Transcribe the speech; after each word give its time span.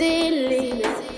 silly. 0.00 1.09